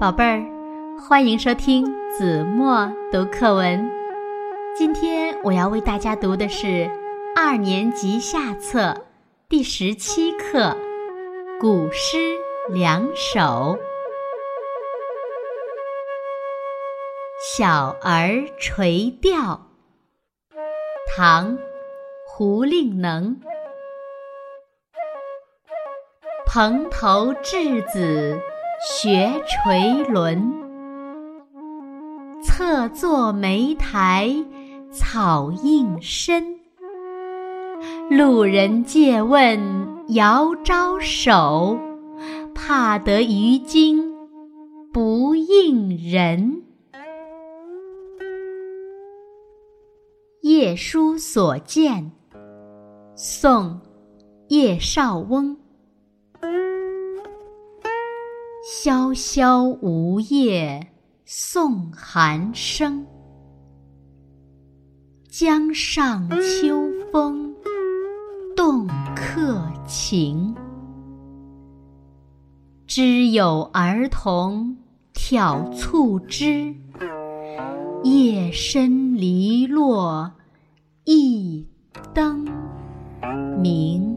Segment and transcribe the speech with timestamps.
[0.00, 0.42] 宝贝儿，
[0.98, 3.86] 欢迎收听子墨读课文。
[4.74, 6.90] 今天我要为大家读的是
[7.36, 8.96] 二年级下册
[9.46, 10.58] 第十七课
[11.60, 12.16] 《古诗
[12.70, 13.40] 两首》。
[17.54, 19.38] 《小儿垂钓》，
[21.14, 21.58] 唐·
[22.26, 23.38] 胡令能。
[26.46, 28.40] 蓬头稚子
[28.82, 30.54] 学垂纶，
[32.42, 34.34] 侧坐莓苔
[34.90, 36.58] 草映身。
[38.08, 39.60] 路人借问
[40.14, 41.78] 遥招手，
[42.54, 44.14] 怕得鱼惊
[44.90, 46.62] 不应人。
[50.40, 52.12] 夜书所见，
[53.14, 53.66] 宋·
[54.48, 55.58] 叶绍翁。
[58.72, 60.92] 萧萧梧叶
[61.24, 63.04] 送寒声，
[65.28, 67.52] 江上秋风
[68.54, 70.54] 动客情。
[72.86, 74.76] 知有儿童
[75.12, 76.72] 挑促织，
[78.04, 80.30] 夜深篱落
[81.06, 81.66] 一
[82.14, 82.46] 灯
[83.60, 84.16] 明。